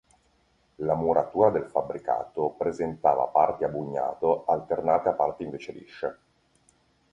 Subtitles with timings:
[0.77, 6.17] La muratura del fabbricato presentava parti a bugnato alternate a parti invece lisce.